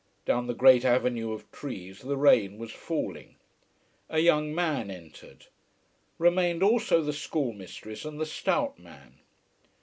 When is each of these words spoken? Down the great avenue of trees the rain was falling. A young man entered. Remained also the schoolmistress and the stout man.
Down 0.25 0.47
the 0.47 0.55
great 0.55 0.83
avenue 0.83 1.31
of 1.31 1.51
trees 1.51 2.01
the 2.01 2.17
rain 2.17 2.57
was 2.57 2.71
falling. 2.71 3.35
A 4.09 4.17
young 4.17 4.51
man 4.55 4.89
entered. 4.89 5.45
Remained 6.17 6.63
also 6.63 7.03
the 7.03 7.13
schoolmistress 7.13 8.03
and 8.03 8.19
the 8.19 8.25
stout 8.25 8.79
man. 8.79 9.19